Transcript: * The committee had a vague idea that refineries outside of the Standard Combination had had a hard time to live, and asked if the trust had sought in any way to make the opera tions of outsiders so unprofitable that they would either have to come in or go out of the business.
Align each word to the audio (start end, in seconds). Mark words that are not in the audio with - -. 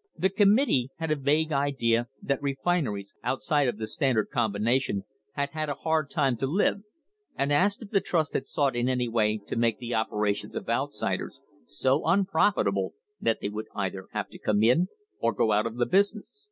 * 0.00 0.18
The 0.18 0.28
committee 0.28 0.90
had 0.96 1.12
a 1.12 1.14
vague 1.14 1.52
idea 1.52 2.08
that 2.20 2.42
refineries 2.42 3.14
outside 3.22 3.68
of 3.68 3.76
the 3.78 3.86
Standard 3.86 4.28
Combination 4.30 5.04
had 5.34 5.50
had 5.50 5.68
a 5.68 5.76
hard 5.76 6.10
time 6.10 6.36
to 6.38 6.48
live, 6.48 6.78
and 7.36 7.52
asked 7.52 7.80
if 7.80 7.90
the 7.90 8.00
trust 8.00 8.32
had 8.34 8.44
sought 8.48 8.74
in 8.74 8.88
any 8.88 9.06
way 9.06 9.38
to 9.46 9.54
make 9.54 9.78
the 9.78 9.94
opera 9.94 10.34
tions 10.34 10.56
of 10.56 10.68
outsiders 10.68 11.40
so 11.64 12.04
unprofitable 12.04 12.94
that 13.20 13.38
they 13.40 13.48
would 13.50 13.68
either 13.76 14.08
have 14.10 14.28
to 14.30 14.38
come 14.40 14.64
in 14.64 14.88
or 15.20 15.32
go 15.32 15.52
out 15.52 15.64
of 15.64 15.76
the 15.76 15.86
business. 15.86 16.48